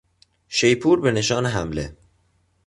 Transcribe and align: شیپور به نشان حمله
شیپور 0.47 0.99
به 1.01 1.11
نشان 1.11 1.45
حمله 1.45 1.97